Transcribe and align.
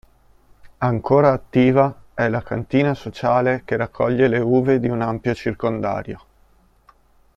Ancora 0.79 1.31
attiva 1.31 2.05
è 2.15 2.27
la 2.27 2.41
cantina 2.41 2.95
sociale 2.95 3.61
che 3.65 3.75
raccoglie 3.77 4.27
le 4.27 4.39
uve 4.39 4.79
di 4.79 4.89
un 4.89 4.99
ampio 4.99 5.35
circondario. 5.35 6.25